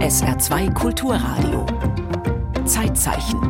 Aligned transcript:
SR2 0.00 0.72
Kulturradio. 0.74 1.66
Zeitzeichen. 2.66 3.40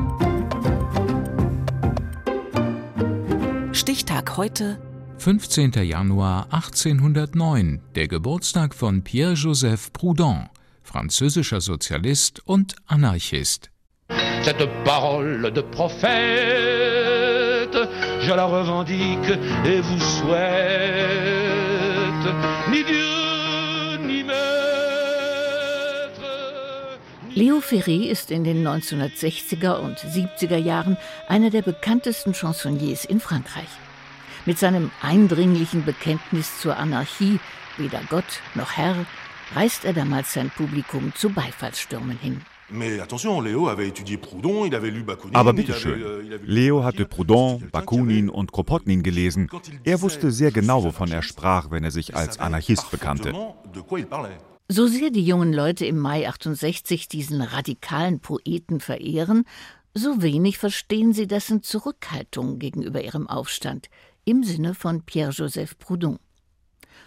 Stichtag 3.72 4.36
heute 4.36 4.78
15. 5.18 5.72
Januar 5.84 6.46
1809, 6.50 7.80
der 7.94 8.09
Geburtstag 8.09 8.75
von 8.75 9.02
Pierre-Joseph 9.02 9.93
Proudhon, 9.93 10.49
französischer 10.83 11.61
Sozialist 11.61 12.41
und 12.47 12.77
Anarchist. 12.87 13.71
Cette 14.43 14.69
parole 14.85 15.51
de 15.51 15.63
prophète, 15.63 16.05
je 18.21 18.33
la 18.35 18.45
revendique 18.45 19.31
et 19.65 19.81
vous 19.81 20.01
souhaite. 20.01 20.45
Ni 22.71 22.85
Dieu, 22.85 23.44
Leo 27.37 27.59
Ferré 27.59 28.09
ist 28.09 28.30
in 28.30 28.45
den 28.45 28.65
1960er 28.65 29.80
und 29.80 29.98
70er 29.98 30.56
Jahren 30.56 30.97
einer 31.27 31.51
der 31.51 31.62
bekanntesten 31.62 32.33
Chansonniers 32.33 33.05
in 33.05 33.19
Frankreich. 33.19 33.69
Mit 34.47 34.60
seinem 34.60 34.93
eindringlichen 35.02 35.84
Bekenntnis 35.84 36.60
zur 36.60 36.77
Anarchie, 36.77 37.41
weder 37.77 38.01
Gott 38.09 38.41
noch 38.55 38.77
Herr, 38.77 38.95
reißt 39.57 39.84
er 39.84 39.95
damals 39.95 40.33
sein 40.33 40.48
Publikum 40.57 41.12
zu 41.16 41.29
Beifallsstürmen 41.30 42.16
hin. 42.19 42.41
Aber 45.32 45.52
bitteschön, 45.52 46.41
Leo 46.45 46.85
hatte 46.85 47.05
Proudhon, 47.05 47.69
Bakunin 47.73 48.30
und 48.30 48.52
Kropotnin 48.52 49.02
gelesen. 49.02 49.51
Er 49.82 50.01
wusste 50.01 50.30
sehr 50.30 50.52
genau, 50.52 50.85
wovon 50.85 51.10
er 51.10 51.23
sprach, 51.23 51.73
wenn 51.73 51.82
er 51.82 51.91
sich 51.91 52.15
als 52.15 52.38
Anarchist 52.38 52.93
bekannte. 52.93 53.35
So 54.66 54.86
sehr 54.86 55.10
die 55.10 55.24
jungen 55.24 55.52
Leute 55.52 55.84
im 55.84 55.98
Mai 55.98 56.27
68 56.27 57.06
diesen 57.09 57.42
radikalen 57.42 58.20
Poeten 58.20 58.80
verehren, 58.80 59.45
so 59.93 60.23
wenig 60.23 60.56
verstehen 60.56 61.12
sie 61.12 61.26
dessen 61.26 61.62
Zurückhaltung 61.62 62.59
gegenüber 62.59 63.02
ihrem 63.02 63.26
Aufstand, 63.26 63.90
im 64.24 64.42
Sinne 64.42 64.74
von 64.74 65.02
Pierre-Joseph 65.02 65.78
Proudhon. 65.78 66.18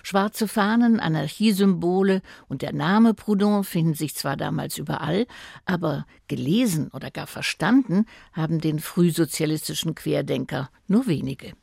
Schwarze 0.04 0.48
Fahnen, 0.48 1.00
Anarchiesymbole 1.00 2.22
und 2.48 2.62
der 2.62 2.74
Name 2.74 3.16
Proudhon 3.16 3.64
finden 3.64 3.96
sich 3.96 4.14
zwar 4.14 4.38
damals 4.38 4.78
überall, 4.78 5.26
aber 5.66 6.06
gelesen 6.28 6.90
oder 6.90 7.10
gar 7.10 7.26
verstanden 7.26 8.06
haben 8.34 8.62
den 8.62 8.78
frühsozialistischen 8.78 9.96
Querdenker 9.96 10.70
nur 10.86 11.08
wenige. 11.08 11.54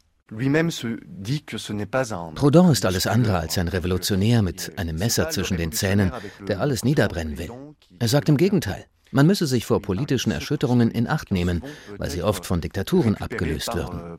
Proudhon 2.34 2.70
ist 2.72 2.86
alles 2.86 3.06
andere 3.06 3.38
als 3.38 3.58
ein 3.58 3.68
Revolutionär 3.68 4.40
mit 4.40 4.78
einem 4.78 4.96
Messer 4.96 5.28
zwischen 5.28 5.58
den 5.58 5.72
Zähnen, 5.72 6.12
der 6.48 6.60
alles 6.60 6.82
niederbrennen 6.82 7.36
will. 7.36 7.50
Er 7.98 8.08
sagt 8.08 8.30
im 8.30 8.38
Gegenteil. 8.38 8.86
Man 9.10 9.26
müsse 9.26 9.46
sich 9.46 9.66
vor 9.66 9.82
politischen 9.82 10.32
Erschütterungen 10.32 10.90
in 10.90 11.06
Acht 11.06 11.30
nehmen, 11.30 11.62
weil 11.98 12.10
sie 12.10 12.22
oft 12.22 12.46
von 12.46 12.60
Diktaturen 12.60 13.16
abgelöst 13.16 13.74
würden. 13.74 14.18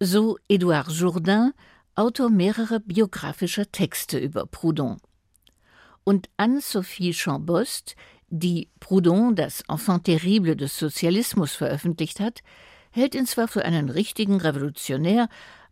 So 0.00 0.38
Edouard 0.48 0.90
Jourdain, 0.90 1.52
Autor 1.94 2.28
mehrerer 2.28 2.80
biografischer 2.80 3.70
Texte 3.72 4.18
über 4.18 4.46
Proudhon. 4.46 4.98
Und 6.04 6.28
Anne-Sophie 6.36 7.14
Chambost, 7.14 7.96
die 8.28 8.68
Proudhon, 8.80 9.34
das 9.34 9.62
Enfant 9.68 10.04
terrible 10.04 10.56
des 10.56 10.78
Sozialismus, 10.78 11.52
veröffentlicht 11.52 12.20
hat, 12.20 12.42
hält 12.94 13.14
ihn 13.16 13.26
zwar 13.26 13.48
für 13.48 13.64
einen 13.64 13.90
richtigen 13.90 14.40
Revolutionär, 14.40 15.28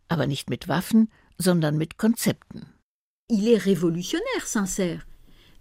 aber 0.09 0.27
nicht 0.27 0.49
mit 0.49 0.67
Waffen, 0.67 1.09
sondern 1.37 1.77
mit 1.77 1.97
Konzepten. 1.97 2.67
Il 3.29 3.47
est 3.47 3.65
révolutionnaire, 3.65 4.45
sincère, 4.45 5.01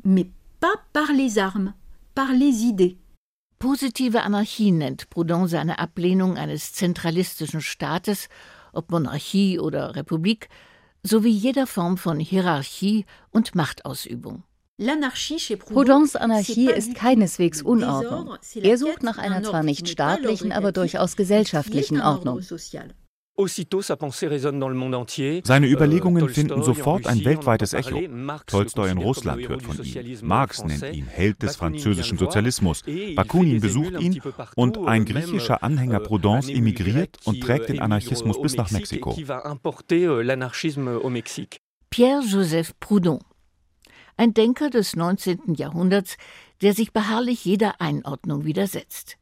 mais 0.02 0.26
pas 0.58 0.74
par 0.92 1.12
les 1.12 1.38
armes, 1.38 1.72
par 2.14 2.32
les 2.32 2.64
idées. 2.64 2.98
Positive 3.60 4.16
Anarchie 4.16 4.72
nennt 4.72 5.08
Proudhon 5.08 5.46
seine 5.46 5.78
Ablehnung 5.78 6.36
eines 6.36 6.72
zentralistischen 6.72 7.60
Staates, 7.60 8.28
ob 8.72 8.90
Monarchie 8.90 9.60
oder 9.60 9.94
Republik, 9.94 10.48
sowie 11.04 11.30
jeder 11.30 11.68
Form 11.68 11.96
von 11.96 12.18
Hierarchie 12.18 13.06
und 13.30 13.54
Machtausübung. 13.54 14.42
Proudhons 14.78 16.16
Anarchie 16.16 16.70
ist 16.70 16.94
keineswegs 16.94 17.62
Unordnung. 17.62 18.36
Er 18.54 18.78
sucht 18.78 19.02
nach 19.02 19.18
einer 19.18 19.42
zwar 19.42 19.62
nicht 19.62 19.88
staatlichen, 19.88 20.52
aber 20.52 20.72
durchaus 20.72 21.16
gesellschaftlichen 21.16 22.00
Ordnung. 22.00 22.40
Seine 25.44 25.66
Überlegungen 25.66 26.28
finden 26.28 26.62
sofort 26.62 27.06
ein 27.06 27.24
weltweites 27.24 27.72
Echo. 27.72 28.00
Tolstoi 28.46 28.90
in 28.90 28.98
Russland 28.98 29.48
hört 29.48 29.62
von 29.62 29.82
ihm. 29.82 30.18
Marx 30.22 30.64
nennt 30.64 30.94
ihn 30.94 31.06
Held 31.06 31.42
des 31.42 31.56
französischen 31.56 32.18
Sozialismus. 32.18 32.82
Bakunin 33.16 33.60
besucht 33.60 33.98
ihn 34.00 34.20
und 34.54 34.78
ein 34.86 35.06
griechischer 35.06 35.62
Anhänger 35.62 36.00
Proudhons 36.00 36.48
emigriert 36.50 37.18
und 37.24 37.40
trägt 37.40 37.70
den 37.70 37.80
Anarchismus 37.80 38.40
bis 38.40 38.56
nach 38.56 38.70
Mexiko. 38.70 39.16
Pierre-Joseph 41.90 42.78
Proudhon. 42.80 43.20
Ein 44.22 44.34
Denker 44.34 44.70
des 44.70 44.94
19. 44.94 45.54
Jahrhunderts, 45.56 46.16
der 46.60 46.74
sich 46.74 46.92
beharrlich 46.92 47.44
jeder 47.44 47.80
Einordnung 47.80 48.44
widersetzt. 48.44 49.18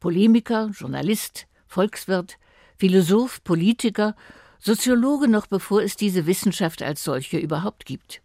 Polemiker, 0.00 0.68
Journalist, 0.70 1.46
Volkswirt, 1.66 2.36
Philosoph, 2.76 3.42
Politiker, 3.42 4.14
Soziologe 4.58 5.28
noch 5.28 5.46
bevor 5.46 5.80
es 5.80 5.96
diese 5.96 6.26
Wissenschaft 6.26 6.82
als 6.82 7.02
solche 7.02 7.38
überhaupt 7.38 7.86
gibt. 7.86 8.20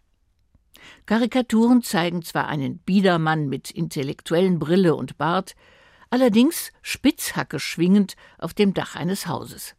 Karikaturen 1.05 1.83
zeigen 1.83 2.21
zwar 2.21 2.49
einen 2.49 2.79
Biedermann 2.79 3.47
mit 3.47 3.71
intellektuellen 3.71 4.59
Brille 4.59 4.95
und 4.95 5.17
Bart, 5.17 5.55
allerdings 6.09 6.73
Spitzhacke 6.81 7.61
schwingend 7.61 8.17
auf 8.39 8.53
dem 8.53 8.73
Dach 8.73 8.97
eines 8.97 9.25
Hauses. 9.27 9.73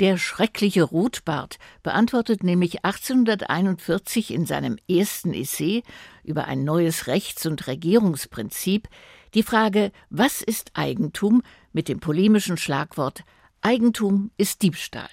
Der 0.00 0.18
schreckliche 0.18 0.82
Rotbart 0.82 1.58
beantwortet 1.84 2.42
nämlich 2.42 2.84
1841 2.84 4.32
in 4.32 4.44
seinem 4.44 4.76
ersten 4.90 5.32
Essay 5.32 5.82
über 6.24 6.46
ein 6.46 6.64
neues 6.64 7.06
Rechts- 7.06 7.46
und 7.46 7.66
Regierungsprinzip 7.68 8.88
die 9.34 9.42
Frage, 9.42 9.92
was 10.10 10.42
ist 10.42 10.72
Eigentum 10.74 11.42
mit 11.72 11.88
dem 11.88 12.00
polemischen 12.00 12.56
Schlagwort 12.56 13.24
Eigentum 13.62 14.30
ist 14.36 14.62
Diebstahl. 14.62 15.08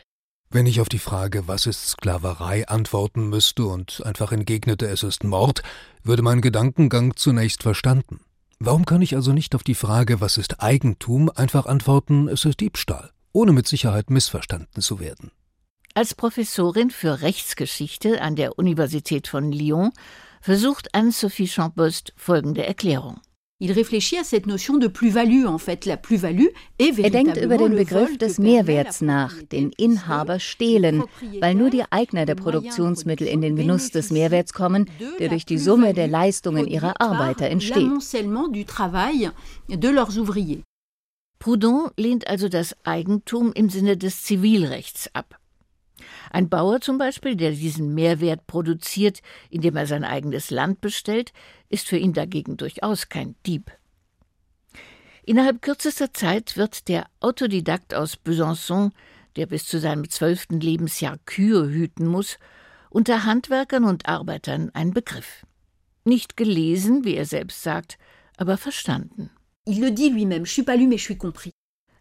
Wenn 0.50 0.66
ich 0.66 0.82
auf 0.82 0.90
die 0.90 1.00
Frage, 1.00 1.48
was 1.48 1.66
ist 1.66 1.88
Sklaverei, 1.88 2.68
antworten 2.68 3.30
müsste 3.30 3.66
und 3.66 4.06
einfach 4.06 4.34
entgegnete, 4.34 4.88
es 4.88 5.04
ist 5.04 5.24
Mord, 5.24 5.64
würde 6.04 6.22
mein 6.22 6.42
Gedankengang 6.42 7.16
zunächst 7.16 7.64
verstanden. 7.64 8.20
Warum 8.60 8.86
kann 8.86 9.02
ich 9.02 9.16
also 9.16 9.32
nicht 9.32 9.56
auf 9.56 9.64
die 9.64 9.76
Frage, 9.76 10.22
was 10.22 10.38
ist 10.38 10.62
Eigentum, 10.62 11.32
einfach 11.34 11.66
antworten, 11.66 12.28
es 12.28 12.44
ist 12.46 12.60
Diebstahl, 12.60 13.12
ohne 13.34 13.52
mit 13.52 13.68
Sicherheit 13.68 14.10
missverstanden 14.10 14.82
zu 14.82 15.00
werden? 15.00 15.32
Als 15.94 16.16
Professorin 16.16 16.90
für 16.90 17.22
Rechtsgeschichte 17.22 18.22
an 18.22 18.36
der 18.36 18.58
Universität 18.58 19.28
von 19.28 19.52
Lyon 19.52 19.92
versucht 20.42 20.94
Anne-Sophie 20.94 21.48
Champost 21.48 22.14
folgende 22.16 22.66
Erklärung. 22.66 23.20
Il 23.64 23.72
réfléchit 23.74 24.18
à 24.18 24.24
cette 24.24 24.48
notion 24.48 24.78
de 24.78 24.88
plus-value. 24.88 25.46
En 25.46 25.60
fait, 25.60 25.86
la 25.86 25.96
plus-value 25.96 26.48
est 26.80 26.98
Er 26.98 27.12
denkt 27.12 27.38
über 27.38 27.60
den 27.60 27.76
Begriff 27.76 28.18
des 28.18 28.40
Mehrwerts 28.40 29.02
nach, 29.02 29.36
den 29.52 29.72
Inhaber 29.78 30.40
stehlen, 30.40 31.04
weil 31.40 31.54
nur 31.54 31.70
die 31.70 31.84
Eigner 31.92 32.26
der 32.26 32.34
Produktionsmittel 32.34 33.28
in 33.28 33.42
den 33.42 33.56
Genuss 33.56 33.92
des 33.92 34.10
Mehrwerts 34.10 34.54
kommen, 34.54 34.90
de 34.98 35.20
der 35.20 35.30
la 35.30 35.30
durch 35.30 35.46
die 35.46 35.60
Summe 35.60 35.94
der 35.94 36.08
plus-value 36.08 36.08
Leistungen 36.08 36.66
ihrer 36.66 37.00
Arbeiter 37.00 37.52
entsteht. 37.52 37.92
Proudhon 41.42 41.90
lehnt 41.98 42.28
also 42.28 42.50
das 42.50 42.76
Eigentum 42.86 43.52
im 43.52 43.68
Sinne 43.68 43.98
des 43.98 44.22
Zivilrechts 44.22 45.10
ab. 45.16 45.40
Ein 46.30 46.50
Bauer 46.50 46.82
zum 46.82 47.00
Beispiel, 47.00 47.36
der 47.36 47.50
diesen 47.50 47.96
Mehrwert 47.96 48.46
produziert, 48.46 49.24
indem 49.50 49.76
er 49.76 49.88
sein 49.88 50.04
eigenes 50.04 50.52
Land 50.52 50.82
bestellt, 50.82 51.34
ist 51.68 51.88
für 51.88 51.98
ihn 51.98 52.14
dagegen 52.14 52.58
durchaus 52.58 53.10
kein 53.10 53.34
Dieb. 53.48 53.72
Innerhalb 55.24 55.64
kürzester 55.64 56.14
Zeit 56.14 56.58
wird 56.58 56.88
der 56.88 57.08
Autodidakt 57.22 57.96
aus 57.96 58.20
Besançon, 58.24 58.92
der 59.36 59.48
bis 59.48 59.66
zu 59.66 59.80
seinem 59.80 60.08
zwölften 60.12 60.60
Lebensjahr 60.60 61.18
Kühe 61.26 61.70
hüten 61.70 62.06
muss, 62.06 62.38
unter 62.92 63.26
Handwerkern 63.26 63.86
und 63.86 64.08
Arbeitern 64.08 64.70
ein 64.76 64.94
Begriff. 64.94 65.44
Nicht 66.04 66.38
gelesen, 66.38 67.04
wie 67.04 67.16
er 67.16 67.26
selbst 67.26 67.64
sagt, 67.64 67.98
aber 68.38 68.58
verstanden. 68.58 69.32
Il 69.68 69.80
le 69.80 69.92
dit 69.92 70.10
lui-même, 70.10 70.46
je 70.46 70.52
suis 70.54 70.64
pas 70.64 70.76
lu 70.76 70.88
mais 70.88 70.98
je 70.98 71.04
suis 71.04 71.18
compris. 71.18 71.52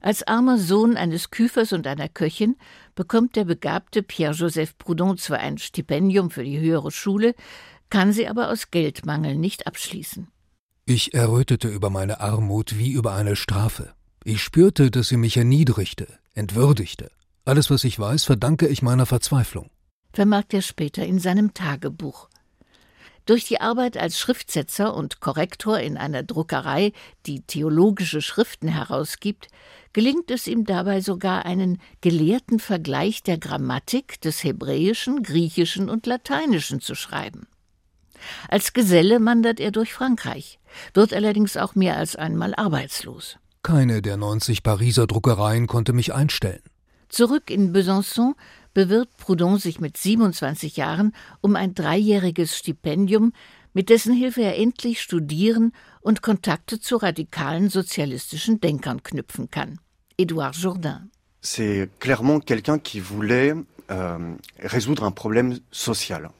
Als 0.00 0.22
armer 0.26 0.56
Sohn 0.56 0.96
eines 0.96 1.30
Küfers 1.30 1.72
und 1.72 1.86
einer 1.86 2.08
Köchin 2.08 2.56
bekommt 2.94 3.36
der 3.36 3.44
begabte 3.44 4.02
Pierre-Joseph 4.02 4.78
Proudhon 4.78 5.18
zwar 5.18 5.40
ein 5.40 5.58
Stipendium 5.58 6.30
für 6.30 6.42
die 6.42 6.58
höhere 6.58 6.90
Schule, 6.90 7.34
kann 7.90 8.12
sie 8.12 8.26
aber 8.26 8.50
aus 8.50 8.70
Geldmangel 8.70 9.36
nicht 9.36 9.66
abschließen. 9.66 10.28
Ich 10.86 11.12
errötete 11.12 11.68
über 11.68 11.90
meine 11.90 12.20
Armut 12.20 12.78
wie 12.78 12.92
über 12.92 13.12
eine 13.12 13.36
Strafe. 13.36 13.92
Ich 14.24 14.42
spürte, 14.42 14.90
dass 14.90 15.08
sie 15.08 15.18
mich 15.18 15.36
erniedrigte, 15.36 16.06
entwürdigte. 16.32 17.10
Alles, 17.44 17.70
was 17.70 17.84
ich 17.84 17.98
weiß, 17.98 18.24
verdanke 18.24 18.68
ich 18.68 18.80
meiner 18.80 19.06
Verzweiflung. 19.06 19.70
vermerkt 20.12 20.54
er 20.54 20.62
später 20.62 21.04
in 21.06 21.18
seinem 21.18 21.54
Tagebuch. 21.54 22.28
Durch 23.30 23.44
die 23.44 23.60
Arbeit 23.60 23.96
als 23.96 24.18
Schriftsetzer 24.18 24.92
und 24.92 25.20
Korrektor 25.20 25.78
in 25.78 25.96
einer 25.96 26.24
Druckerei, 26.24 26.90
die 27.26 27.42
theologische 27.42 28.22
Schriften 28.22 28.66
herausgibt, 28.66 29.46
gelingt 29.92 30.32
es 30.32 30.48
ihm 30.48 30.64
dabei 30.64 31.00
sogar 31.00 31.46
einen 31.46 31.78
gelehrten 32.00 32.58
Vergleich 32.58 33.22
der 33.22 33.38
Grammatik 33.38 34.20
des 34.20 34.42
Hebräischen, 34.42 35.22
Griechischen 35.22 35.88
und 35.88 36.06
Lateinischen 36.06 36.80
zu 36.80 36.96
schreiben. 36.96 37.46
Als 38.48 38.72
Geselle 38.72 39.24
wandert 39.24 39.60
er 39.60 39.70
durch 39.70 39.94
Frankreich, 39.94 40.58
wird 40.92 41.14
allerdings 41.14 41.56
auch 41.56 41.76
mehr 41.76 41.98
als 41.98 42.16
einmal 42.16 42.52
arbeitslos. 42.56 43.36
Keine 43.62 44.02
der 44.02 44.16
90 44.16 44.64
Pariser 44.64 45.06
Druckereien 45.06 45.68
konnte 45.68 45.92
mich 45.92 46.12
einstellen. 46.12 46.64
Zurück 47.08 47.48
in 47.50 47.72
Besançon 47.72 48.34
bewirbt 48.74 49.16
Proudhon 49.16 49.58
sich 49.58 49.80
mit 49.80 49.96
27 49.96 50.76
Jahren 50.76 51.12
um 51.40 51.56
ein 51.56 51.74
dreijähriges 51.74 52.56
Stipendium, 52.56 53.32
mit 53.72 53.88
dessen 53.88 54.14
Hilfe 54.14 54.42
er 54.42 54.58
endlich 54.58 55.00
studieren 55.00 55.72
und 56.00 56.22
Kontakte 56.22 56.80
zu 56.80 56.96
radikalen 56.96 57.68
sozialistischen 57.68 58.60
Denkern 58.60 59.02
knüpfen 59.02 59.50
kann. 59.50 59.78
Edouard 60.18 60.56
Jourdain. 60.56 61.10
C'est 61.42 61.88
clairement 62.00 62.40
quelqu'un 62.40 62.78
qui 62.78 63.00
voulait 63.00 63.54
euh, 63.90 64.18
résoudre 64.58 65.04
un 65.04 65.10
problème 65.10 65.58
social. 65.70 66.30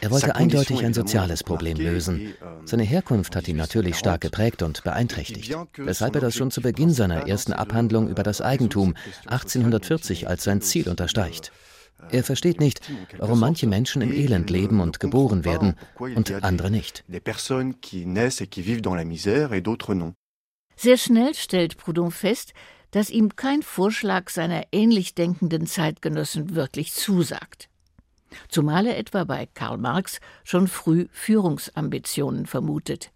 Er 0.00 0.10
wollte 0.10 0.34
eindeutig 0.34 0.84
ein 0.84 0.94
soziales 0.94 1.44
Problem 1.44 1.78
lösen. 1.78 2.34
Euh, 2.42 2.46
Seine 2.64 2.82
Herkunft 2.82 3.36
hat 3.36 3.46
ihn 3.48 3.56
natürlich 3.56 3.96
stark 3.96 4.20
geprägt 4.20 4.62
und 4.62 4.82
beeinträchtigt, 4.82 5.54
weshalb 5.76 6.14
er 6.14 6.20
das 6.20 6.34
schon 6.34 6.50
zu 6.50 6.60
Beginn 6.60 6.90
seiner 6.90 7.28
ersten 7.28 7.52
Abhandlung 7.52 8.08
über 8.08 8.22
das 8.22 8.40
Eigentum 8.40 8.94
1840 9.26 10.28
als 10.28 10.44
sein 10.44 10.60
Ziel 10.60 10.88
unterstreicht. 10.88 11.52
Er 12.10 12.22
versteht 12.22 12.60
nicht, 12.60 12.80
warum 13.18 13.40
manche 13.40 13.66
Menschen 13.66 14.02
im 14.02 14.12
Elend 14.12 14.50
leben 14.50 14.80
und 14.80 15.00
geboren 15.00 15.44
werden 15.44 15.74
und 15.98 16.30
andere 16.44 16.70
nicht. 16.70 17.04
Sehr 20.76 20.96
schnell 20.96 21.34
stellt 21.34 21.76
Proudhon 21.76 22.10
fest, 22.12 22.52
dass 22.90 23.10
ihm 23.10 23.36
kein 23.36 23.62
Vorschlag 23.62 24.30
seiner 24.30 24.64
ähnlich 24.72 25.14
denkenden 25.14 25.66
Zeitgenossen 25.66 26.54
wirklich 26.54 26.92
zusagt. 26.92 27.68
Zumal 28.48 28.86
er 28.86 28.98
etwa 28.98 29.24
bei 29.24 29.46
Karl 29.46 29.78
Marx 29.78 30.20
schon 30.44 30.68
früh 30.68 31.06
Führungsambitionen 31.12 32.46
vermutet. 32.46 33.10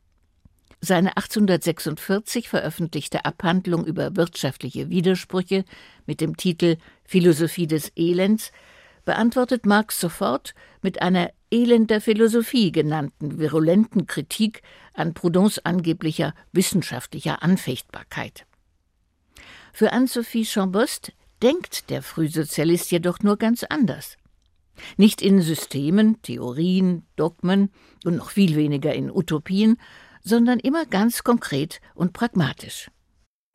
Seine 0.80 1.16
1846 1.16 2.48
veröffentlichte 2.48 3.24
Abhandlung 3.24 3.86
über 3.86 4.16
wirtschaftliche 4.16 4.90
Widersprüche 4.90 5.64
mit 6.06 6.20
dem 6.20 6.36
Titel 6.36 6.76
Philosophie 7.04 7.68
des 7.68 7.92
Elends 7.94 8.50
beantwortet 9.04 9.64
Marx 9.64 10.00
sofort 10.00 10.54
mit 10.80 11.00
einer 11.00 11.30
Elend 11.52 11.90
der 11.90 12.00
Philosophie 12.00 12.72
genannten 12.72 13.38
virulenten 13.38 14.06
Kritik 14.06 14.62
an 14.94 15.14
Proudhons 15.14 15.58
angeblicher 15.60 16.34
wissenschaftlicher 16.52 17.42
Anfechtbarkeit. 17.42 18.46
Für 19.72 19.92
Anne-Sophie 19.92 20.44
Chambost 20.44 21.12
denkt 21.42 21.90
der 21.90 22.02
Frühsozialist 22.02 22.90
jedoch 22.92 23.20
nur 23.20 23.36
ganz 23.36 23.64
anders. 23.64 24.16
Nicht 24.96 25.22
in 25.22 25.40
Systemen, 25.40 26.20
Theorien, 26.22 27.06
Dogmen 27.16 27.70
und 28.04 28.16
noch 28.16 28.30
viel 28.30 28.56
weniger 28.56 28.94
in 28.94 29.10
Utopien, 29.10 29.78
sondern 30.22 30.60
immer 30.60 30.86
ganz 30.86 31.24
konkret 31.24 31.80
und 31.94 32.12
pragmatisch. 32.12 32.90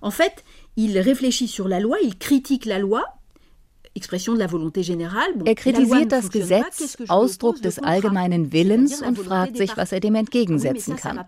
En 0.01 0.11
fait, 0.11 0.43
il 0.75 0.97
réfléchit 0.97 1.47
sur 1.47 1.67
la 1.67 1.79
loi, 1.79 1.97
il 2.03 2.17
critique 2.19 2.65
la 2.65 2.77
loi 2.77 3.03
er 5.45 5.55
kritisiert 5.55 6.11
das 6.11 6.29
Gesetz, 6.29 6.97
Ausdruck 7.07 7.61
des 7.61 7.79
allgemeinen 7.79 8.51
Willens 8.51 9.01
und 9.01 9.17
fragt 9.17 9.57
sich, 9.57 9.75
was 9.77 9.91
er 9.91 9.99
dem 9.99 10.15
entgegensetzen 10.15 10.95
kann. 10.95 11.25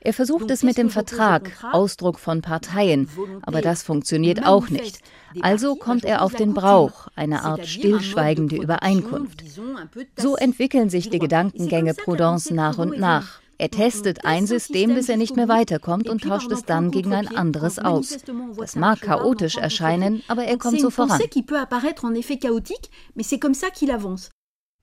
Er 0.00 0.12
versucht 0.12 0.50
es 0.50 0.62
mit 0.62 0.78
dem 0.78 0.90
Vertrag, 0.90 1.50
Ausdruck 1.72 2.18
von 2.18 2.42
Parteien, 2.42 3.08
aber 3.42 3.60
das 3.60 3.82
funktioniert 3.82 4.46
auch 4.46 4.68
nicht. 4.68 5.00
Also 5.40 5.76
kommt 5.76 6.04
er 6.04 6.22
auf 6.22 6.34
den 6.34 6.54
Brauch, 6.54 7.08
eine 7.14 7.44
Art 7.44 7.66
stillschweigende 7.66 8.56
Übereinkunft. 8.56 9.44
So 10.16 10.36
entwickeln 10.36 10.90
sich 10.90 11.10
die 11.10 11.18
Gedankengänge 11.18 11.94
Proudhons 11.94 12.50
nach 12.50 12.78
und 12.78 12.98
nach. 12.98 13.40
Er 13.60 13.70
testet 13.70 14.24
ein 14.24 14.46
System, 14.46 14.94
bis 14.94 15.08
er 15.08 15.16
nicht 15.16 15.34
mehr 15.34 15.48
weiterkommt 15.48 16.08
und 16.08 16.22
tauscht 16.22 16.50
es 16.52 16.64
dann 16.64 16.92
gegen 16.92 17.12
ein 17.12 17.26
anderes 17.26 17.80
aus. 17.80 18.16
Das 18.56 18.76
mag 18.76 19.00
chaotisch 19.00 19.56
erscheinen, 19.56 20.22
aber 20.28 20.44
er 20.44 20.58
kommt 20.58 20.80
so 20.80 20.90
voran. 20.90 21.20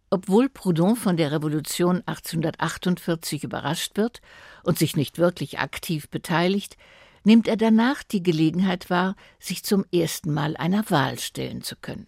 Obwohl 0.10 0.50
Proudhon 0.50 0.96
von 0.98 1.18
der 1.18 1.32
Revolution 1.32 2.04
1848 2.06 3.46
überrascht 3.46 3.96
wird 3.96 4.22
und 4.64 4.78
sich 4.78 4.98
nicht 4.98 5.18
wirklich 5.18 5.60
aktiv 5.60 6.10
beteiligt, 6.10 6.76
nimmt 7.24 7.48
er 7.48 7.58
danach 7.58 8.04
die 8.04 8.22
Gelegenheit 8.22 8.90
wahr, 8.90 9.16
sich 9.40 9.64
zum 9.64 9.86
ersten 9.94 10.34
Mal 10.34 10.56
einer 10.58 10.90
Wahl 10.90 11.18
stellen 11.18 11.62
zu 11.62 11.76
können. 11.76 12.08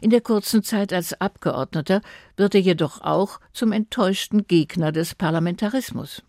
In 0.00 0.10
der 0.10 0.20
kurzen 0.20 0.62
Zeit 0.62 0.92
als 0.92 1.20
Abgeordneter 1.20 2.00
wird 2.36 2.54
er 2.54 2.60
jedoch 2.60 3.00
auch 3.00 3.40
zum 3.52 3.72
enttäuschten 3.72 4.46
Gegner 4.46 4.92
des 4.92 5.14
Parlamentarismus. 5.14 6.22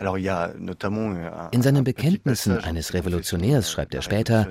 In 0.00 1.62
seinen 1.62 1.82
Bekenntnissen 1.82 2.58
eines 2.58 2.94
Revolutionärs 2.94 3.70
schreibt 3.72 3.94
er 3.96 4.02
später, 4.02 4.46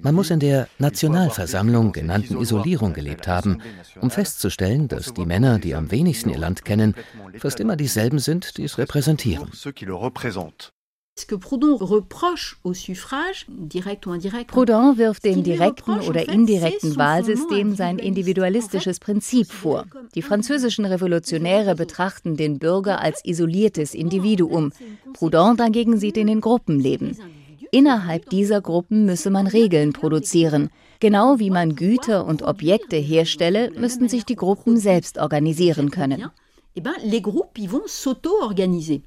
man 0.00 0.14
muss 0.14 0.30
in 0.30 0.38
der 0.38 0.68
Nationalversammlung 0.78 1.90
genannten 1.90 2.40
Isolierung 2.40 2.92
gelebt 2.92 3.26
haben, 3.26 3.60
um 4.00 4.10
festzustellen, 4.10 4.86
dass 4.86 5.12
die 5.12 5.26
Männer, 5.26 5.58
die 5.58 5.74
am 5.74 5.90
wenigsten 5.90 6.30
ihr 6.30 6.38
Land 6.38 6.64
kennen, 6.64 6.94
fast 7.38 7.58
immer 7.58 7.74
dieselben 7.74 8.20
sind, 8.20 8.56
die 8.58 8.64
es 8.64 8.78
repräsentieren. 8.78 9.50
Proudhon 14.46 14.98
wirft 14.98 15.24
dem 15.24 15.42
direkten 15.42 16.00
oder 16.00 16.28
indirekten 16.28 16.96
Wahlsystem 16.96 17.76
sein 17.76 17.98
individualistisches 17.98 18.98
Prinzip 18.98 19.52
vor. 19.52 19.84
Die 20.14 20.22
französischen 20.22 20.86
Revolutionäre 20.86 21.74
betrachten 21.74 22.36
den 22.36 22.58
Bürger 22.58 23.00
als 23.00 23.22
isoliertes 23.24 23.94
Individuum. 23.94 24.72
Proudhon 25.12 25.58
dagegen 25.58 25.98
sieht 25.98 26.16
ihn 26.16 26.28
in 26.28 26.40
Gruppen 26.40 26.80
leben. 26.80 27.16
Innerhalb 27.70 28.30
dieser 28.30 28.62
Gruppen 28.62 29.04
müsse 29.04 29.30
man 29.30 29.46
Regeln 29.46 29.92
produzieren. 29.92 30.70
Genau 31.00 31.38
wie 31.38 31.50
man 31.50 31.76
Güter 31.76 32.24
und 32.26 32.42
Objekte 32.42 32.96
herstelle, 32.96 33.70
müssten 33.76 34.08
sich 34.08 34.24
die 34.24 34.36
Gruppen 34.36 34.78
selbst 34.78 35.18
organisieren 35.18 35.90
können. 35.90 36.30
Eh 36.74 36.80
les 37.04 37.20
groupes 37.20 37.66
vont 37.66 37.86
s'auto-organiser. 37.86 39.02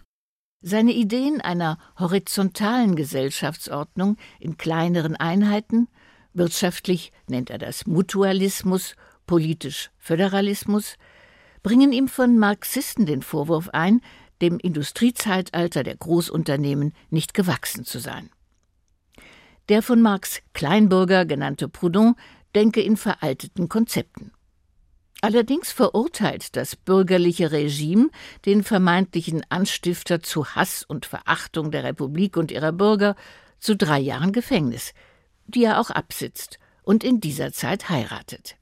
Seine 0.68 0.94
Ideen 0.94 1.42
einer 1.42 1.78
horizontalen 2.00 2.96
Gesellschaftsordnung 2.96 4.18
in 4.40 4.58
kleineren 4.58 5.16
Einheiten, 5.16 5.88
wirtschaftlich 6.34 7.12
nennt 7.28 7.52
er 7.52 7.60
das 7.60 7.86
Mutualismus, 7.86 8.96
politisch 9.28 9.92
Föderalismus, 10.00 10.96
bringen 11.62 11.92
ihm 11.92 12.08
von 12.08 12.40
Marxisten 12.40 13.06
den 13.06 13.22
Vorwurf 13.22 13.70
ein, 13.74 14.02
dem 14.42 14.58
Industriezeitalter 14.58 15.84
der 15.84 15.98
Großunternehmen 15.98 16.94
nicht 17.12 17.36
gewachsen 17.36 17.86
zu 17.86 18.00
sein. 18.00 18.32
Der 19.70 19.84
von 19.84 20.02
Marx 20.02 20.42
Kleinbürger 20.54 21.28
genannte 21.28 21.70
Proudhon 21.70 22.16
denke 22.56 22.82
in 22.82 22.98
veralteten 22.98 23.70
Konzepten. 23.70 24.32
Allerdings 25.26 25.72
verurteilt 25.72 26.56
das 26.56 26.76
bürgerliche 26.76 27.52
Regime 27.52 28.12
den 28.46 28.62
vermeintlichen 28.62 29.42
Anstifter 29.50 30.22
zu 30.22 30.46
Hass 30.46 30.86
und 30.88 31.08
Verachtung 31.08 31.72
der 31.72 31.84
Republik 31.84 32.38
und 32.38 32.52
ihrer 32.52 32.72
Bürger 32.72 33.16
zu 33.58 33.76
drei 33.76 34.00
Jahren 34.00 34.34
Gefängnis, 34.34 34.94
die 35.48 35.64
er 35.64 35.82
auch 35.82 35.90
absitzt 35.90 36.60
und 36.84 37.04
in 37.04 37.22
dieser 37.22 37.52
Zeit 37.52 37.90
heiratet. 37.90 38.56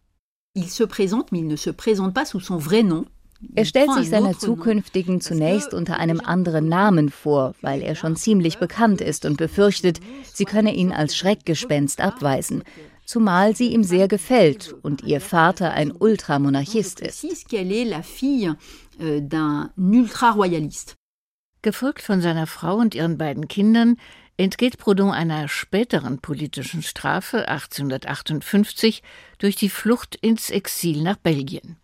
Er 3.55 3.65
stellt 3.65 3.91
sich 3.91 4.10
seiner 4.10 4.39
zukünftigen 4.39 5.20
zunächst 5.20 5.74
unter 5.74 5.98
einem 5.98 6.22
anderen 6.22 6.70
Namen 6.70 7.10
vor, 7.10 7.55
weil 7.60 7.82
er 7.82 7.96
schon 7.96 8.15
ziemlich 8.15 8.58
bekannt 8.58 9.01
ist 9.01 9.25
und 9.25 9.36
befürchtet, 9.36 10.00
sie 10.34 10.46
könne 10.46 10.74
ihn 10.74 10.93
als 10.93 11.17
Schreckgespenst 11.17 12.00
abweisen 12.00 12.63
zumal 13.05 13.55
sie 13.55 13.74
ihm 13.74 13.83
sehr 13.83 14.07
gefällt 14.07 14.74
und 14.81 15.03
ihr 15.03 15.22
Vater 15.22 15.72
ein 15.72 15.91
Ultramonarchist 15.91 17.00
ist. 17.00 17.22
Gefolgt 21.62 22.01
von 22.01 22.22
seiner 22.22 22.48
Frau 22.48 22.75
und 22.75 22.93
ihren 22.93 23.17
beiden 23.17 23.48
Kindern 23.48 23.98
entgeht 24.38 24.77
Proudhon 24.77 25.12
einer 25.12 25.48
späteren 25.48 26.19
politischen 26.19 26.81
Strafe 26.81 27.48
1858 27.48 29.03
durch 29.38 29.55
die 29.55 29.69
Flucht 29.69 30.15
ins 30.15 30.50
Exil 30.50 31.03
nach 31.03 31.17
Belgien. 31.17 31.77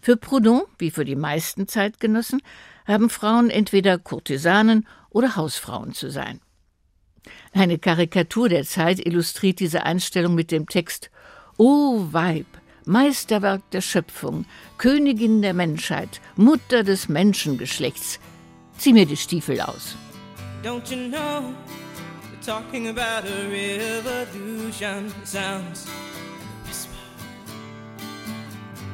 Für 0.00 0.16
Proudhon, 0.16 0.62
wie 0.78 0.90
für 0.90 1.04
die 1.04 1.16
meisten 1.16 1.68
Zeitgenossen, 1.68 2.40
haben 2.86 3.10
Frauen 3.10 3.50
entweder 3.50 3.98
Kurtisanen 3.98 4.86
oder 5.10 5.36
Hausfrauen 5.36 5.92
zu 5.92 6.10
sein. 6.10 6.40
Eine 7.52 7.78
Karikatur 7.78 8.48
der 8.48 8.64
Zeit 8.64 9.04
illustriert 9.04 9.60
diese 9.60 9.84
Einstellung 9.84 10.34
mit 10.34 10.50
dem 10.50 10.68
Text 10.68 11.10
O 11.58 12.06
Weib, 12.12 12.46
Meisterwerk 12.84 13.62
der 13.70 13.80
Schöpfung, 13.80 14.44
Königin 14.78 15.42
der 15.42 15.54
Menschheit, 15.54 16.20
Mutter 16.36 16.82
des 16.84 17.08
Menschengeschlechts. 17.08 18.20
Zieh 18.78 18.92
mir 18.92 19.06
die 19.06 19.16
Stiefel 19.16 19.60
aus. 19.60 19.96
Don't 20.62 20.90
you 20.90 21.08
know, 21.08 21.54
talking 22.44 22.88
about 22.88 23.26
a 23.26 23.48
revolution 23.50 25.12
sounds 25.24 25.86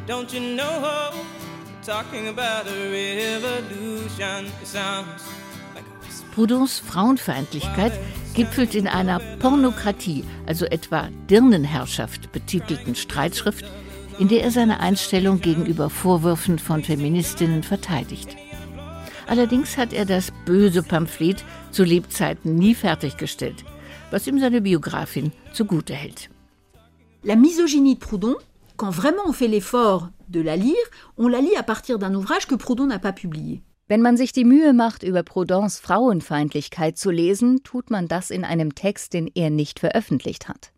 Don't 0.06 0.32
you 0.32 0.40
know, 0.56 1.12
talking 1.84 2.28
about 2.28 2.66
a 2.66 2.90
revolution 2.90 4.50
sounds 4.64 5.22
Proudhons 6.34 6.78
Frauenfeindlichkeit 6.80 7.92
gipfelt 8.34 8.74
in 8.74 8.88
einer 8.88 9.20
Pornokratie, 9.38 10.24
also 10.46 10.64
etwa 10.66 11.08
Dirnenherrschaft 11.28 12.32
betitelten 12.32 12.94
Streitschrift, 12.94 13.64
in 14.18 14.28
der 14.28 14.42
er 14.42 14.50
seine 14.50 14.80
Einstellung 14.80 15.40
gegenüber 15.40 15.90
Vorwürfen 15.90 16.58
von 16.58 16.82
Feministinnen 16.82 17.62
verteidigt. 17.62 18.36
Allerdings 19.26 19.76
hat 19.76 19.92
er 19.92 20.04
das 20.04 20.32
böse 20.44 20.82
Pamphlet 20.82 21.44
zu 21.70 21.84
Lebzeiten 21.84 22.54
nie 22.56 22.74
fertiggestellt, 22.74 23.64
was 24.10 24.26
ihm 24.26 24.38
seine 24.38 24.60
Biografin 24.60 25.32
zugute 25.52 25.94
hält. 25.94 26.28
La 27.22 27.36
misogynie 27.36 27.94
de 27.94 28.00
Proudhon, 28.00 28.34
quand 28.76 28.90
vraiment 28.90 29.22
on 29.26 29.32
fait 29.32 29.48
l'effort 29.48 30.08
de 30.28 30.40
la 30.40 30.56
lire, 30.56 30.74
on 31.16 31.28
la 31.28 31.40
lit 31.40 31.56
à 31.56 31.62
partir 31.62 31.98
d'un 31.98 32.14
ouvrage 32.14 32.46
que 32.46 32.56
Proudhon 32.56 32.86
n'a 32.86 32.98
pas 32.98 33.12
publié. 33.12 33.62
Wenn 33.88 34.00
man 34.00 34.16
sich 34.16 34.32
die 34.32 34.44
Mühe 34.44 34.72
macht, 34.72 35.02
über 35.02 35.22
Proudhons 35.22 35.78
Frauenfeindlichkeit 35.80 36.96
zu 36.96 37.10
lesen, 37.10 37.62
tut 37.62 37.90
man 37.90 38.08
das 38.08 38.30
in 38.30 38.44
einem 38.44 38.74
Text, 38.74 39.12
den 39.12 39.30
er 39.34 39.50
nicht 39.50 39.80
veröffentlicht 39.80 40.48
hat. 40.48 40.72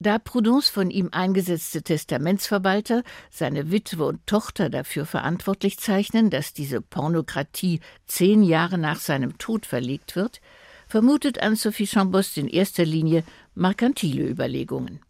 Da 0.00 0.20
Proudhons 0.20 0.68
von 0.68 0.90
ihm 0.90 1.08
eingesetzte 1.10 1.82
Testamentsverwalter 1.82 3.02
seine 3.30 3.72
Witwe 3.72 4.04
und 4.06 4.24
Tochter 4.26 4.70
dafür 4.70 5.06
verantwortlich 5.06 5.78
zeichnen, 5.78 6.30
dass 6.30 6.52
diese 6.52 6.80
Pornokratie 6.80 7.80
zehn 8.06 8.44
Jahre 8.44 8.78
nach 8.78 9.00
seinem 9.00 9.38
Tod 9.38 9.66
verlegt 9.66 10.14
wird, 10.14 10.40
vermutet 10.86 11.42
Anne-Sophie 11.42 11.88
Chambost 11.88 12.38
in 12.38 12.46
erster 12.46 12.84
Linie 12.84 13.24
merkantile 13.56 14.28
Überlegungen. 14.28 15.00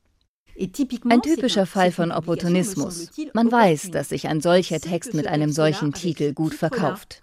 Ein 0.61 1.23
typischer 1.23 1.67
Fall 1.67 1.93
von 1.93 2.11
Opportunismus. 2.11 3.11
Man 3.33 3.53
weiß, 3.53 3.93
dass 3.93 4.09
sich 4.09 4.27
ein 4.27 4.41
solcher 4.41 4.81
Text 4.81 5.15
mit 5.15 5.29
einem 5.29 5.53
solchen 5.53 5.93
Titel 5.93 6.33
gut 6.33 6.55
verkauft. 6.55 7.23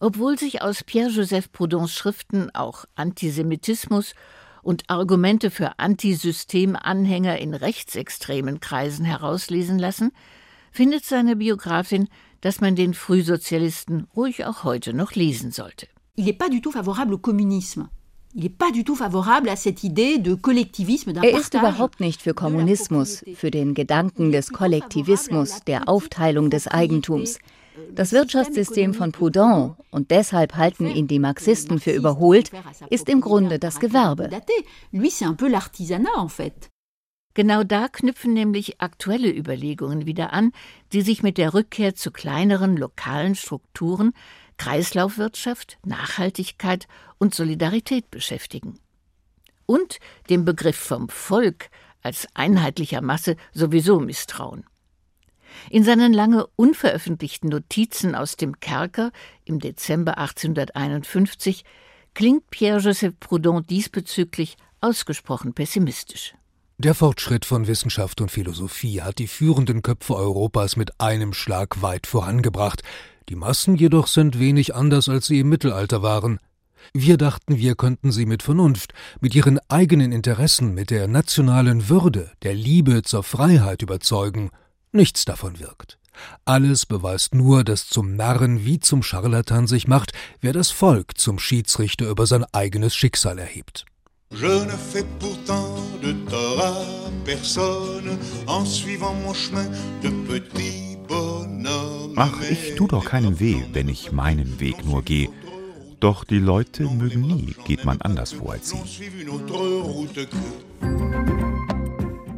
Obwohl 0.00 0.38
sich 0.38 0.62
aus 0.62 0.84
Pierre-Joseph 0.84 1.52
Proudhons 1.52 1.92
Schriften 1.92 2.50
auch 2.54 2.86
Antisemitismus 2.94 4.14
und 4.62 4.88
Argumente 4.88 5.50
für 5.50 5.78
Antisystemanhänger 5.78 7.38
in 7.38 7.52
rechtsextremen 7.52 8.60
Kreisen 8.60 9.04
herauslesen 9.04 9.78
lassen, 9.78 10.10
findet 10.72 11.04
seine 11.04 11.36
Biografin, 11.36 12.08
dass 12.40 12.60
man 12.60 12.74
den 12.74 12.94
Frühsozialisten 12.94 14.06
ruhig 14.16 14.46
auch 14.46 14.64
heute 14.64 14.94
noch 14.94 15.12
lesen 15.12 15.52
sollte. 15.52 15.88
Il 16.16 16.24
n'est 16.24 16.38
pas 16.38 16.48
du 16.48 16.60
tout 16.60 16.72
favorable 16.72 17.14
au 17.14 17.18
communisme. 17.18 17.90
Er 21.22 21.38
ist 21.38 21.54
überhaupt 21.54 22.00
nicht 22.00 22.20
für 22.20 22.34
Kommunismus, 22.34 23.24
für 23.36 23.52
den 23.52 23.74
Gedanken 23.74 24.32
des 24.32 24.52
Kollektivismus, 24.52 25.60
der 25.68 25.88
Aufteilung 25.88 26.50
des 26.50 26.66
Eigentums. 26.66 27.38
Das 27.94 28.10
Wirtschaftssystem 28.12 28.92
von 28.92 29.12
Proudhon, 29.12 29.76
und 29.92 30.10
deshalb 30.10 30.56
halten 30.56 30.86
ihn 30.86 31.06
die 31.06 31.20
Marxisten 31.20 31.78
für 31.78 31.92
überholt, 31.92 32.50
ist 32.90 33.08
im 33.08 33.20
Grunde 33.20 33.60
das 33.60 33.78
Gewerbe. 33.78 34.28
Genau 37.34 37.64
da 37.64 37.88
knüpfen 37.88 38.32
nämlich 38.32 38.80
aktuelle 38.80 39.28
Überlegungen 39.28 40.06
wieder 40.06 40.32
an, 40.32 40.52
die 40.92 41.02
sich 41.02 41.24
mit 41.24 41.36
der 41.36 41.52
Rückkehr 41.52 41.96
zu 41.96 42.12
kleineren 42.12 42.76
lokalen 42.76 43.34
Strukturen, 43.34 44.12
Kreislaufwirtschaft, 44.56 45.78
Nachhaltigkeit 45.84 46.86
und 47.18 47.34
Solidarität 47.34 48.10
beschäftigen. 48.10 48.78
Und 49.66 49.98
dem 50.30 50.44
Begriff 50.44 50.76
vom 50.76 51.08
Volk 51.08 51.70
als 52.02 52.28
einheitlicher 52.34 53.00
Masse 53.00 53.36
sowieso 53.52 53.98
misstrauen. 53.98 54.64
In 55.70 55.84
seinen 55.84 56.12
lange 56.12 56.46
unveröffentlichten 56.56 57.48
Notizen 57.48 58.14
aus 58.14 58.36
dem 58.36 58.60
Kerker 58.60 59.12
im 59.44 59.60
Dezember 59.60 60.18
1851 60.18 61.64
klingt 62.12 62.50
Pierre-Joseph 62.50 63.18
Proudhon 63.20 63.64
diesbezüglich 63.64 64.56
ausgesprochen 64.80 65.54
pessimistisch. 65.54 66.34
Der 66.78 66.94
Fortschritt 66.94 67.44
von 67.44 67.66
Wissenschaft 67.66 68.20
und 68.20 68.30
Philosophie 68.30 69.00
hat 69.00 69.18
die 69.18 69.28
führenden 69.28 69.82
Köpfe 69.82 70.16
Europas 70.16 70.76
mit 70.76 71.00
einem 71.00 71.32
Schlag 71.32 71.82
weit 71.82 72.06
vorangebracht. 72.06 72.82
Die 73.28 73.36
Massen 73.36 73.76
jedoch 73.76 74.06
sind 74.06 74.38
wenig 74.38 74.74
anders, 74.74 75.08
als 75.08 75.26
sie 75.26 75.40
im 75.40 75.48
Mittelalter 75.48 76.02
waren. 76.02 76.38
Wir 76.92 77.16
dachten, 77.16 77.56
wir 77.58 77.76
könnten 77.76 78.12
sie 78.12 78.26
mit 78.26 78.42
Vernunft, 78.42 78.92
mit 79.20 79.34
ihren 79.34 79.58
eigenen 79.68 80.12
Interessen, 80.12 80.74
mit 80.74 80.90
der 80.90 81.08
nationalen 81.08 81.88
Würde, 81.88 82.30
der 82.42 82.54
Liebe 82.54 83.02
zur 83.02 83.22
Freiheit 83.22 83.82
überzeugen– 83.82 84.50
Nichts 84.94 85.24
davon 85.24 85.58
wirkt. 85.58 85.98
Alles 86.44 86.86
beweist 86.86 87.34
nur, 87.34 87.64
dass 87.64 87.88
zum 87.88 88.14
Narren 88.14 88.64
wie 88.64 88.78
zum 88.78 89.02
Scharlatan 89.02 89.66
sich 89.66 89.88
macht, 89.88 90.12
wer 90.40 90.52
das 90.52 90.70
Volk 90.70 91.18
zum 91.18 91.40
Schiedsrichter 91.40 92.08
über 92.08 92.28
sein 92.28 92.44
eigenes 92.52 92.94
Schicksal 92.94 93.40
erhebt. 93.40 93.86
Je 94.36 94.64
ne 94.64 94.76
fais 94.90 95.04
pourtant 95.20 95.76
de 96.02 96.12
tort 96.28 96.60
à 96.60 97.10
personne 97.24 98.18
en 98.46 98.64
suivant 98.64 99.14
mon 99.24 99.32
chemin 99.32 99.66
de 100.02 100.10
petit 100.26 100.98
bonhomme. 101.08 102.14
Ach, 102.16 102.32
ich 102.50 102.74
tu 102.76 102.86
doch 102.86 103.04
keinen 103.04 103.38
weh, 103.38 103.62
wenn 103.72 103.88
ich 103.88 104.12
meinen 104.12 104.60
Weg 104.60 104.84
nur 104.84 105.02
gehe. 105.02 105.28
Doch 106.00 106.24
die 106.24 106.38
Leute 106.38 106.84
mögen 106.84 107.22
nie, 107.22 107.54
geht 107.64 107.84
man 107.84 108.00
anders 108.00 108.32
vor 108.32 108.52
als 108.52 108.70
sie. 108.70 108.76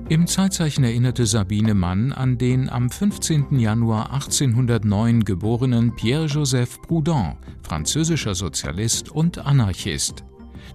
Im 0.08 0.28
Zeitzeichen 0.28 0.84
erinnerte 0.84 1.26
Sabine 1.26 1.74
Mann 1.74 2.12
an 2.12 2.38
den 2.38 2.68
am 2.68 2.90
15. 2.90 3.58
Januar 3.58 4.12
1809 4.12 5.24
geborenen 5.24 5.96
Pierre-Joseph 5.96 6.80
Proudhon, 6.82 7.36
französischer 7.62 8.36
Sozialist 8.36 9.10
und 9.10 9.38
Anarchist. 9.38 10.22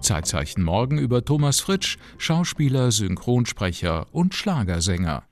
Zeitzeichen 0.02 0.62
morgen 0.62 0.98
über 0.98 1.24
Thomas 1.24 1.60
Fritsch, 1.60 1.96
Schauspieler, 2.18 2.90
Synchronsprecher 2.90 4.06
und 4.12 4.34
Schlagersänger 4.34 5.24